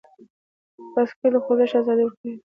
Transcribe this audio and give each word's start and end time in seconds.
بایسکل 0.93 1.31
د 1.33 1.35
خوځښت 1.45 1.75
ازادي 1.81 2.03
ورکوي. 2.05 2.33